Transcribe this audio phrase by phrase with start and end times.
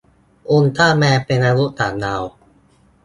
[0.49, 2.23] อุลตร้าแมน เป็นมนุษย์ต่างดาว